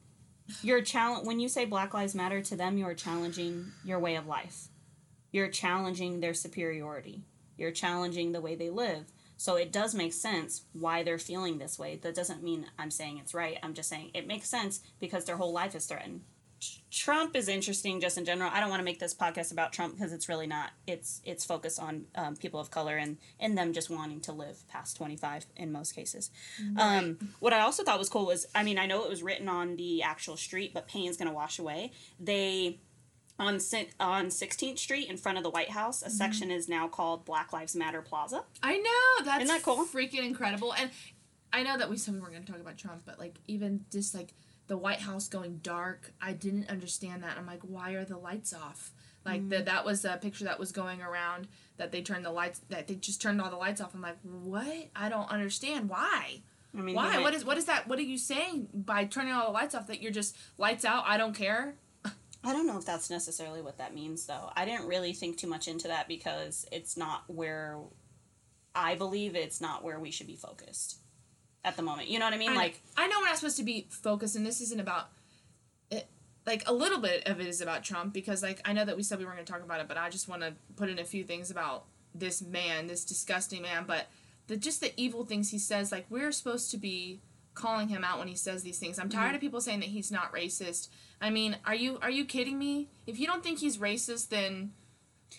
[0.63, 4.27] You're challenge when you say Black Lives Matter to them, you're challenging your way of
[4.27, 4.69] life.
[5.31, 7.25] You're challenging their superiority.
[7.59, 9.05] You're challenging the way they live.
[9.38, 11.96] So it does make sense why they're feeling this way.
[12.03, 13.57] That doesn't mean I'm saying it's right.
[13.62, 16.22] I'm just saying it makes sense because their whole life is threatened.
[16.90, 18.51] Trump is interesting just in general.
[18.53, 20.70] I don't want to make this podcast about Trump because it's really not.
[20.88, 24.66] It's it's focused on um, people of color and and them just wanting to live
[24.68, 26.31] past 25 in most cases.
[26.77, 29.48] Um, what I also thought was cool was, I mean, I know it was written
[29.48, 31.92] on the actual street, but pain's gonna wash away.
[32.18, 32.81] They
[33.38, 33.59] on
[34.01, 37.53] on 16th Street in front of the White House, a section is now called Black
[37.53, 38.42] Lives Matter Plaza.
[38.62, 39.85] I know that's Isn't that cool?
[39.87, 40.74] freaking incredible.
[40.74, 40.90] And
[41.53, 43.85] I know that we said we weren't going to talk about Trump, but like even
[43.92, 44.35] just like
[44.66, 47.37] the White House going dark, I didn't understand that.
[47.38, 48.92] I'm like, why are the lights off?
[49.24, 49.51] Like Mm.
[49.51, 52.87] that that was a picture that was going around that they turned the lights that
[52.88, 53.94] they just turned all the lights off.
[53.94, 54.88] I'm like, what?
[54.96, 56.42] I don't understand why.
[56.77, 57.18] I mean, Why?
[57.18, 57.88] What is what is that?
[57.88, 59.87] What are you saying by turning all the lights off?
[59.87, 61.05] That you're just lights out.
[61.07, 61.74] I don't care.
[62.49, 64.51] I don't know if that's necessarily what that means, though.
[64.57, 67.77] I didn't really think too much into that because it's not where
[68.75, 70.97] I believe it's not where we should be focused
[71.63, 72.09] at the moment.
[72.09, 72.53] You know what I mean?
[72.53, 75.11] I like, I know we're not supposed to be focused, and this isn't about
[75.91, 76.09] it.
[76.47, 79.03] Like a little bit of it is about Trump because, like, I know that we
[79.03, 80.99] said we weren't going to talk about it, but I just want to put in
[80.99, 81.85] a few things about
[82.15, 83.85] this man, this disgusting man.
[83.87, 84.07] But
[84.47, 87.21] the just the evil things he says, like we're supposed to be
[87.59, 88.99] calling him out when he says these things.
[88.99, 89.18] I'm Mm-hmm.
[89.18, 90.88] tired of people saying that he's not racist.
[91.21, 92.88] I mean, are you are you kidding me?
[93.07, 94.73] If you don't think he's racist, then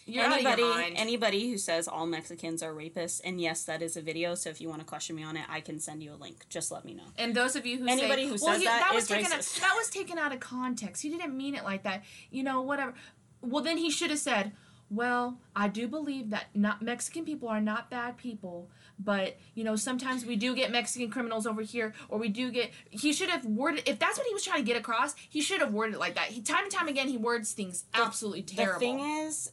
[0.05, 0.95] you're anybody out of your mind.
[0.97, 4.35] anybody who says all Mexicans are rapists, and yes, that is a video.
[4.35, 6.45] So if you want to question me on it, I can send you a link.
[6.49, 7.05] Just let me know.
[7.17, 9.41] And those of you who Anybody say, who well, says he- that was taken out,
[9.61, 11.01] that was taken out of context.
[11.01, 12.03] He didn't mean it like that.
[12.29, 12.93] You know, whatever.
[13.41, 14.51] Well, then he should have said,
[14.89, 19.75] "Well, I do believe that not Mexican people are not bad people, but you know,
[19.75, 23.45] sometimes we do get Mexican criminals over here, or we do get." He should have
[23.45, 23.87] worded.
[23.87, 26.15] If that's what he was trying to get across, he should have worded it like
[26.15, 26.29] that.
[26.29, 28.79] He time and time again he words things absolutely terrible.
[28.79, 29.51] The thing is,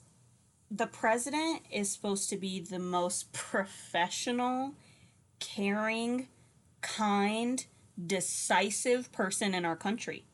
[0.71, 4.75] the president is supposed to be the most professional,
[5.39, 6.29] caring,
[6.81, 7.65] kind,
[8.05, 10.25] decisive person in our country.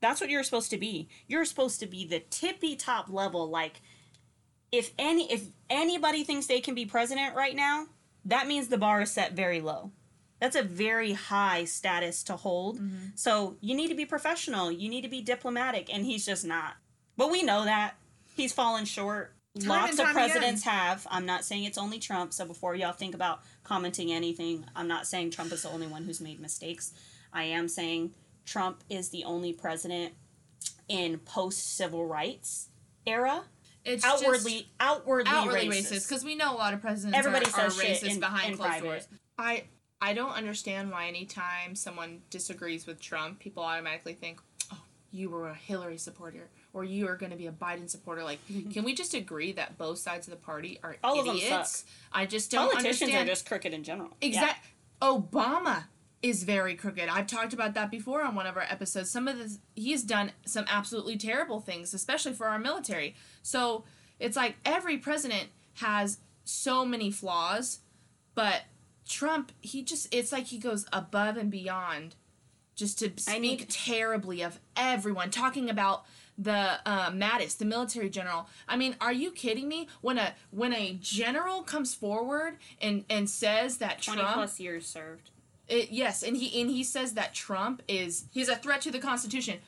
[0.00, 1.08] That's what you're supposed to be.
[1.28, 3.48] You're supposed to be the tippy top level.
[3.48, 3.80] Like,
[4.72, 7.86] if any if anybody thinks they can be president right now,
[8.24, 9.92] that means the bar is set very low.
[10.40, 12.80] That's a very high status to hold.
[12.80, 13.08] Mm-hmm.
[13.14, 14.72] So you need to be professional.
[14.72, 16.74] You need to be diplomatic, and he's just not.
[17.16, 17.94] But we know that
[18.34, 19.34] he's fallen short.
[19.60, 20.30] Time Lots of time again.
[20.30, 21.06] presidents have.
[21.10, 22.32] I'm not saying it's only Trump.
[22.32, 26.04] So before y'all think about commenting anything, I'm not saying Trump is the only one
[26.04, 26.92] who's made mistakes.
[27.32, 28.12] I am saying
[28.46, 30.14] Trump is the only president
[30.88, 32.68] in post civil rights
[33.06, 33.42] era
[33.84, 36.08] it's outwardly outwardly, outwardly racist.
[36.08, 38.70] because we know a lot of presidents Everybody are, are racist in- behind in closed
[38.70, 38.84] private.
[38.86, 39.08] doors.
[39.38, 39.64] I
[40.00, 44.40] I don't understand why anytime someone disagrees with Trump, people automatically think,
[44.72, 44.78] oh,
[45.12, 48.24] you were a Hillary supporter or you are going to be a Biden supporter.
[48.24, 48.70] Like, Mm-hmm.
[48.70, 51.84] can we just agree that both sides of the party are All of them idiots?
[52.12, 53.28] I just don't Politicians understand.
[53.28, 54.10] are just crooked in general.
[54.20, 54.54] Yeah.
[55.00, 55.84] Obama
[56.22, 57.08] is very crooked.
[57.08, 59.10] I've talked about that before on one of our episodes.
[59.10, 63.14] Some of the he's done some absolutely terrible things, especially for our military.
[63.42, 63.84] So
[64.20, 67.80] it's like every president has so many flaws,
[68.34, 68.62] but
[69.08, 72.14] Trump, he just it's like he goes above and beyond
[72.74, 76.04] just to speak need- terribly of everyone, talking about
[76.38, 78.48] the uh, Mattis, the military general.
[78.66, 79.88] I mean, are you kidding me?
[80.00, 84.86] When a when a general comes forward and and says that Twenty Trump, plus years
[84.86, 85.30] served.
[85.72, 88.98] It, yes, and he and he says that Trump is he's a threat to the
[88.98, 89.58] Constitution.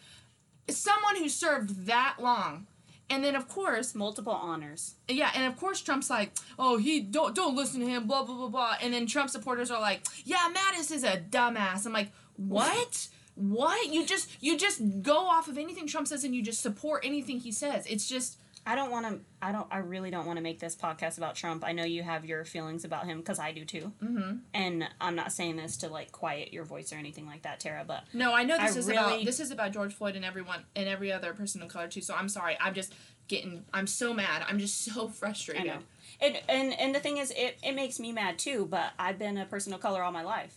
[0.69, 2.67] Someone who served that long,
[3.11, 4.95] and then of course, Multiple honors.
[5.09, 8.37] yeah, and of course Trump's like, oh he don't don't listen to him, blah blah
[8.37, 11.87] blah blah, and then Trump supporters are like, yeah, Mattis is a dumbass.
[11.87, 13.09] I'm like, what?
[13.35, 13.93] What?
[13.93, 17.41] You just you just go off of anything Trump says and you just support anything
[17.41, 17.87] he says.
[17.87, 19.21] It's just I don't want to.
[19.43, 19.67] I don't.
[19.71, 21.65] I really don't want to make this podcast about Trump.
[21.67, 23.93] I know you have your feelings about him because I do too.
[24.03, 24.37] Mm-hmm.
[24.55, 27.85] And I'm not saying this to like quiet your voice or anything like that, Tara.
[27.87, 28.33] But no.
[28.33, 31.13] I know this I is about this is about George Floyd and everyone and every
[31.13, 32.01] other person of color too.
[32.01, 32.57] So I'm sorry.
[32.59, 32.95] I'm just
[33.29, 33.65] getting.
[33.75, 34.45] I'm so mad.
[34.49, 35.73] I'm just so frustrated.
[36.21, 38.67] And and and the thing is, it it makes me mad too.
[38.71, 40.57] But I've been a person of color all my life.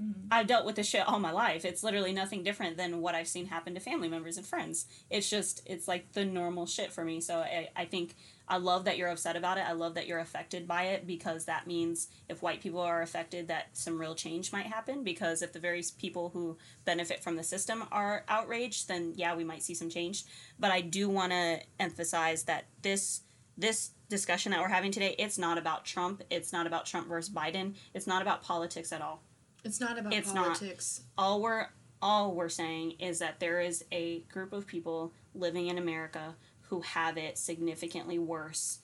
[0.00, 0.28] Mm-hmm.
[0.30, 1.64] I've dealt with this shit all my life.
[1.64, 4.86] It's literally nothing different than what I've seen happen to family members and friends.
[5.10, 7.20] It's just, it's like the normal shit for me.
[7.20, 8.14] So I, I think
[8.48, 9.64] I love that you're upset about it.
[9.66, 13.48] I love that you're affected by it because that means if white people are affected,
[13.48, 15.04] that some real change might happen.
[15.04, 19.44] Because if the very people who benefit from the system are outraged, then yeah, we
[19.44, 20.24] might see some change.
[20.58, 23.22] But I do want to emphasize that this
[23.58, 26.22] this discussion that we're having today, it's not about Trump.
[26.30, 27.74] It's not about Trump versus Biden.
[27.92, 29.22] It's not about politics at all
[29.64, 30.46] It's not about It's not.
[30.58, 31.02] politics.
[31.18, 31.66] all we're
[32.02, 36.34] all we're saying is that there is a group of people living in America
[36.68, 38.78] who have it significantly worse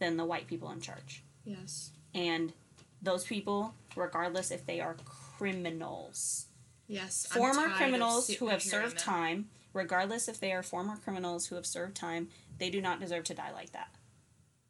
[0.00, 1.22] than the white people in charge.
[1.44, 1.90] Yes.
[2.14, 2.52] And
[3.00, 6.46] those people, regardless if they are criminals,
[6.88, 7.26] Yes.
[7.26, 9.02] Former criminals who have served that.
[9.02, 13.24] time, regardless if they are former criminals who have served time, they do not deserve
[13.24, 13.94] to die like that.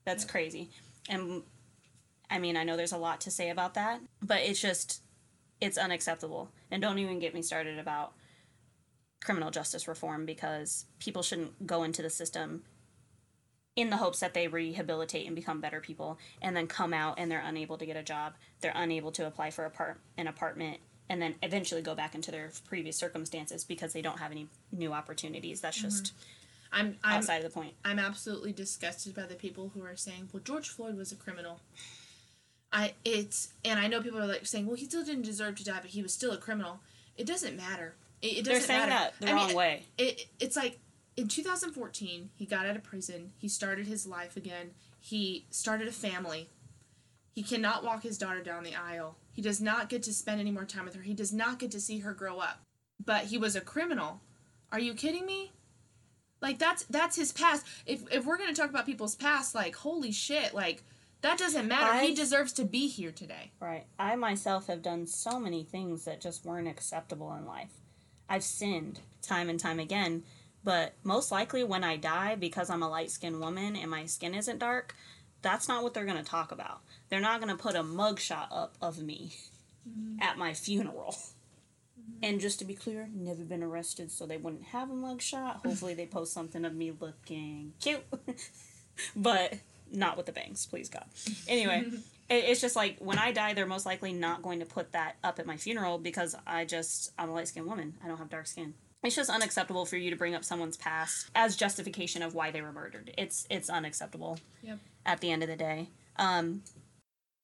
[0.05, 0.71] That's crazy.
[1.09, 1.43] And
[2.31, 5.03] I mean, I know there's a lot to say about that, but it's just
[5.63, 6.51] it's unacceptable.
[6.71, 8.13] And don't even get me started about
[9.25, 12.65] criminal justice reform because people shouldn't go into the system
[13.77, 17.31] in the hopes that they rehabilitate and become better people and then come out and
[17.31, 20.79] they're unable to get a job they're unable to apply for a part an apartment
[21.09, 24.93] and then eventually go back into their previous circumstances because they don't have any new
[24.93, 25.87] opportunities that's mm-hmm.
[25.87, 26.13] just
[26.73, 30.31] I'm I'm outside of the point I'm absolutely disgusted by the people who are saying,
[30.33, 31.61] "Well, George Floyd was a criminal."
[32.73, 35.65] I it's and I know people are like saying, "Well, he still didn't deserve to
[35.65, 36.81] die, but he was still a criminal."
[37.17, 37.95] It doesn't matter.
[38.23, 39.13] It, it doesn't they're saying matter.
[39.19, 40.79] that the I mean, wrong way It it's like
[41.17, 43.33] in 2014, he got out of prison.
[43.37, 44.71] He started his life again.
[44.99, 46.49] He started a family.
[47.35, 49.17] He cannot walk his daughter down the aisle.
[49.31, 51.03] He does not get to spend any more time with her.
[51.03, 52.61] He does not get to see her grow up.
[53.05, 54.21] But he was a criminal.
[54.71, 55.53] Are you kidding me?
[56.41, 57.67] Like that's that's his past.
[57.87, 60.83] If if we're gonna talk about people's past, like holy shit, like
[61.23, 61.99] that doesn't matter.
[62.01, 63.53] he deserves to be here today.
[63.61, 63.87] Right.
[63.99, 67.71] I myself have done so many things that just weren't acceptable in life.
[68.29, 70.25] I've sinned time and time again,
[70.65, 74.35] but most likely when I die, because I'm a light skinned woman and my skin
[74.35, 74.95] isn't dark,
[75.43, 76.81] that's not what they're going to talk about.
[77.09, 79.35] They're not going to put a mugshot up of me
[79.89, 80.23] mm-hmm.
[80.23, 81.15] at my funeral.
[81.15, 82.25] Mm-hmm.
[82.25, 85.65] And just to be clear, never been arrested, so they wouldn't have a mugshot.
[85.65, 88.05] Hopefully, they post something of me looking cute.
[89.17, 89.55] but
[89.93, 91.05] not with the bangs, please God.
[91.47, 91.85] Anyway,
[92.31, 95.39] it's just like when I die, they're most likely not going to put that up
[95.39, 97.95] at my funeral because I just I'm a light skinned woman.
[98.03, 98.75] I don't have dark skin.
[99.03, 102.63] It's just unacceptable for you to bring up someone's past as justification of why they
[102.63, 103.13] were murdered.
[103.19, 104.39] It's it's unacceptable.
[104.63, 104.79] Yep.
[105.05, 106.63] At the end of the day, um,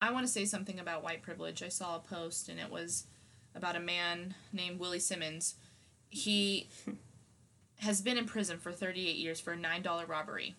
[0.01, 1.63] I want to say something about white privilege.
[1.63, 3.05] I saw a post and it was
[3.55, 5.57] about a man named Willie Simmons.
[6.09, 6.69] He
[7.81, 10.55] has been in prison for 38 years for a $9 robbery.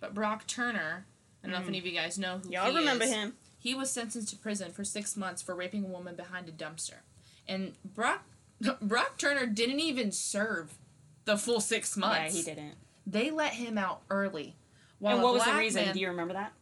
[0.00, 1.06] But Brock Turner,
[1.42, 2.52] I don't know if any of you guys know who Mm.
[2.52, 3.10] y'all he remember is.
[3.12, 3.34] him?
[3.58, 7.00] He was sentenced to prison for six months for raping a woman behind a dumpster.
[7.48, 8.24] And Brock,
[8.82, 10.78] Brock Turner didn't even serve
[11.24, 12.34] the full six months.
[12.34, 12.74] Yeah, he didn't.
[13.06, 14.56] They let him out early.
[14.98, 15.84] While and what was the reason?
[15.84, 16.52] man- Do you remember that?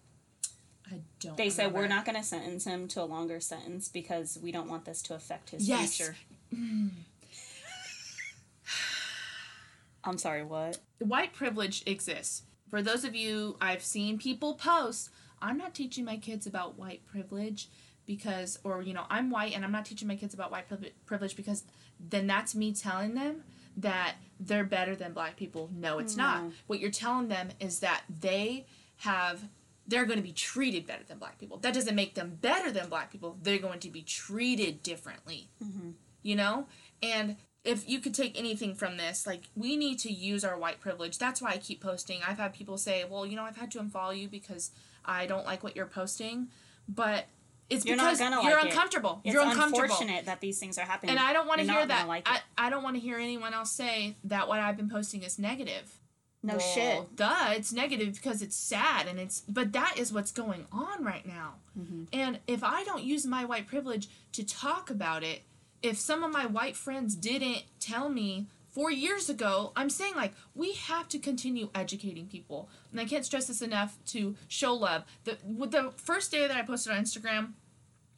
[0.91, 1.37] I don't.
[1.37, 4.69] They said we're not going to sentence him to a longer sentence because we don't
[4.69, 5.97] want this to affect his Yes.
[5.97, 6.17] future.
[10.05, 10.79] I'm sorry, what?
[10.99, 12.43] white privilege exists.
[12.71, 15.11] For those of you I've seen people post,
[15.43, 17.69] I'm not teaching my kids about white privilege
[18.07, 20.67] because or you know, I'm white and I'm not teaching my kids about white
[21.07, 21.65] privilege because
[21.99, 23.43] then that's me telling them
[23.77, 25.71] that they're better than black people.
[25.75, 26.45] No, it's not.
[26.67, 28.67] What you're telling them is that they
[28.99, 29.49] have
[29.87, 31.59] they're going to be treated better than black people.
[31.59, 33.37] That doesn't make them better than black people.
[33.43, 35.49] They're going to be treated differently.
[35.63, 35.91] Mm-hmm.
[36.23, 36.67] You know?
[37.03, 40.81] And if you could take anything from this, like we need to use our white
[40.81, 41.19] privilege.
[41.19, 42.21] That's why I keep posting.
[42.27, 44.71] I've had people say, "Well, you know, I've had to unfollow you because
[45.05, 46.49] I don't like what you're posting."
[46.89, 47.27] But
[47.69, 48.71] it's You're because you're like it.
[48.73, 49.21] uncomfortable.
[49.25, 49.83] It's you're uncomfortable.
[49.85, 51.11] unfortunate that these things are happening.
[51.17, 52.09] And I don't want to hear that.
[52.09, 52.41] like I.
[52.59, 55.99] I don't want to hear anyone else say that what I've been posting is negative.
[56.43, 57.17] no Well, shit.
[57.17, 61.25] Duh, it's negative because it's sad and it's but that is what's going on right
[61.27, 61.55] now.
[61.79, 62.05] Mm-hmm.
[62.13, 65.43] And if I don't use my white privilege to talk about it,
[65.83, 70.33] if some of my white friends didn't tell me four years ago, I'm saying like
[70.55, 72.69] we have to continue educating people.
[72.91, 75.05] And I can't stress this enough to show love.
[75.25, 77.53] The with the first day that I posted on Instagram,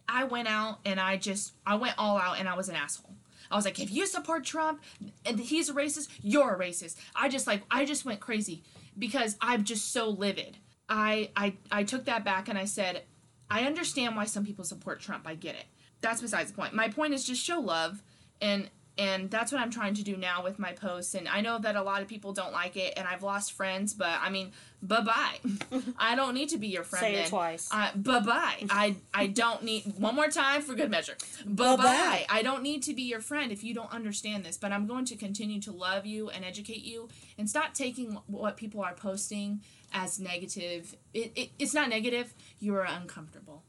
[0.09, 3.15] I went out and I just I went all out and I was an asshole.
[3.51, 4.83] I was like, if you support Trump
[5.27, 6.97] and he's a racist, you're a racist.
[7.15, 8.63] I just like I just went crazy
[8.99, 10.57] because I'm just so livid.
[10.89, 13.03] I I I took that back and I said,
[13.51, 15.27] I understand why some people support Trump.
[15.27, 15.67] I get it.
[16.03, 16.75] That's besides the point.
[16.75, 18.03] My point is just show love
[18.41, 21.15] and and that's what I'm trying to do now with my posts.
[21.15, 23.95] And I know that a lot of people don't like it, and I've lost friends.
[23.95, 25.39] But I mean, bye bye.
[25.99, 27.01] I don't need to be your friend.
[27.01, 27.31] Say it then.
[27.31, 27.69] twice.
[27.73, 28.67] Uh, bye bye.
[28.69, 31.15] I I don't need one more time for good measure.
[31.47, 31.83] Bye Bye-bye.
[31.83, 32.27] bye.
[32.29, 34.59] I don't need to be your friend if you don't understand this.
[34.59, 38.59] But I'm going to continue to love you and educate you, and stop taking what
[38.59, 39.63] people are posting
[39.95, 40.95] as negative.
[41.15, 42.35] It, it it's not negative.
[42.59, 43.63] You are uncomfortable.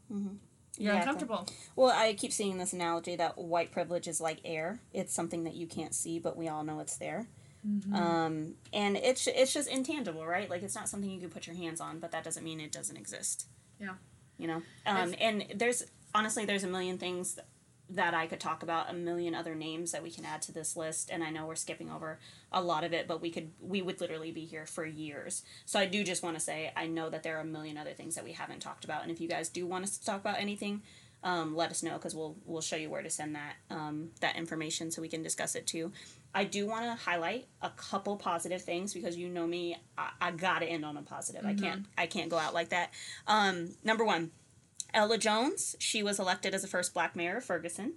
[0.78, 1.48] You're Yeah, uncomfortable.
[1.76, 4.80] Well, I keep seeing this analogy that white privilege is like air.
[4.92, 7.28] It's something that you can't see, but we all know it's there.
[7.68, 7.96] Mm-hmm.
[7.96, 10.50] Um, and it's it's just intangible, right?
[10.50, 12.72] Like it's not something you can put your hands on, but that doesn't mean it
[12.72, 13.48] doesn't exist.
[13.80, 13.94] Yeah.
[14.38, 14.62] You know.
[14.86, 15.84] Um, and there's
[16.14, 17.40] honestly there's a million things
[17.90, 20.76] that I could talk about, a million other names that we can add to this
[20.76, 22.20] list, and I know we're skipping over
[22.52, 25.44] a lot of it, but we could we would literally be here for years.
[25.66, 27.94] So I do just want to say I know that there are a million other
[27.94, 30.22] things that we haven't talked about, and if you guys do want us to talk
[30.22, 30.82] about anything,
[31.24, 34.36] um, let us know because we'll we'll show you where to send that um, that
[34.36, 35.92] information so we can discuss it too.
[36.36, 40.32] I do want to highlight a couple positive things because you know me, I, I
[40.32, 41.46] gotta end on a positive.
[41.46, 42.92] I can't I can't go out like that.
[43.28, 44.32] Um, number one,
[44.94, 45.76] Ella Jones.
[45.80, 47.94] She was elected as the first Black mayor of Ferguson,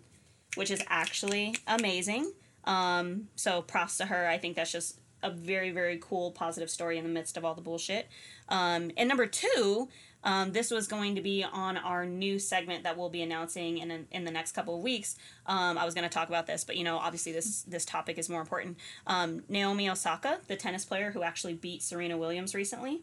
[0.54, 2.32] which is actually amazing.
[2.64, 4.26] Um, so props to her.
[4.28, 7.54] I think that's just a very very cool positive story in the midst of all
[7.54, 8.08] the bullshit.
[8.48, 9.88] Um, and number two,
[10.24, 14.06] um, this was going to be on our new segment that we'll be announcing in
[14.10, 15.16] in the next couple of weeks.
[15.46, 18.18] Um, I was going to talk about this, but you know, obviously this this topic
[18.18, 18.78] is more important.
[19.06, 23.02] Um, Naomi Osaka, the tennis player who actually beat Serena Williams recently,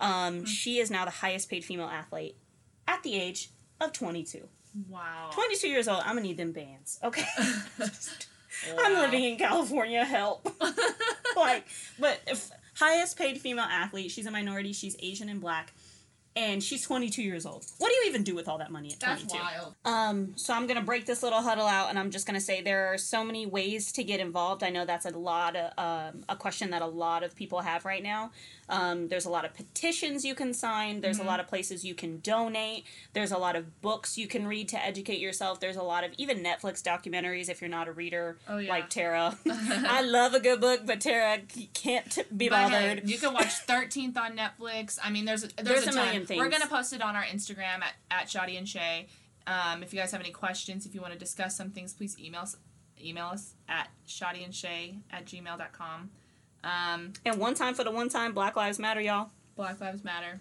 [0.00, 2.36] um, she is now the highest paid female athlete
[2.86, 4.48] at the age of 22.
[4.88, 5.30] Wow.
[5.32, 6.00] 22 years old.
[6.00, 6.98] I'm gonna need them bands.
[7.02, 7.24] Okay.
[8.78, 10.04] I'm living in California.
[10.04, 10.48] Help.
[11.36, 11.66] like,
[11.98, 14.72] but if highest paid female athlete, she's a minority.
[14.72, 15.72] She's Asian and black,
[16.36, 17.64] and she's 22 years old.
[17.78, 19.26] What do you even do with all that money at 22?
[19.28, 19.44] That's 22?
[19.60, 19.74] wild.
[19.84, 22.92] Um, so I'm gonna break this little huddle out, and I'm just gonna say there
[22.92, 24.62] are so many ways to get involved.
[24.64, 27.84] I know that's a lot of um, a question that a lot of people have
[27.84, 28.32] right now.
[28.68, 31.00] Um, there's a lot of petitions you can sign.
[31.02, 31.26] There's Mm-hmm.
[31.26, 32.84] a lot of places you can donate.
[33.12, 35.60] There's a lot of books you can read to educate yourself.
[35.60, 38.70] There's a lot of even Netflix documentaries if you're not a reader Oh, yeah.
[38.70, 39.36] like Tara.
[39.46, 41.38] I love a good book, but Tara
[41.74, 43.08] can't t- be But hey, bothered.
[43.10, 44.98] you can watch Thirteenth on Netflix.
[45.04, 46.14] I mean, there's there's, There's a, a ton.
[46.24, 46.38] Million things.
[46.40, 49.06] We're gonna post it on our Instagram at at Shawty and Shea.
[49.46, 52.18] Um, if you guys have any questions, if you want to discuss some things, please
[52.18, 52.56] email us.
[53.02, 56.10] Email us at shawtyandshea at gmail.com.
[56.62, 59.30] Um, and one time for the one time, Black Lives Matter, y'all.
[59.56, 60.40] Black Lives Matter.